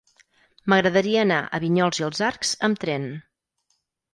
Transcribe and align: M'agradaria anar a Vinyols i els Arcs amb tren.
M'agradaria 0.73 1.19
anar 1.25 1.37
a 1.43 1.59
Vinyols 1.65 2.01
i 2.03 2.07
els 2.09 2.25
Arcs 2.31 2.57
amb 2.69 2.81
tren. 2.85 3.07